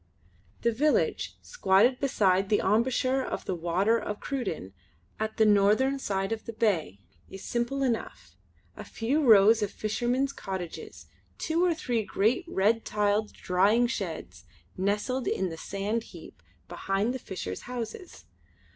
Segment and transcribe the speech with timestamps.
[0.63, 4.73] The village, squatted beside the emboucher of the Water of Cruden
[5.19, 8.35] at the northern side of the bay is simple enough;
[8.75, 11.05] a few rows of fishermen's cottages,
[11.37, 14.43] two or three great red tiled drying sheds
[14.75, 18.25] nestled in the sand heap behind the fishers' houses.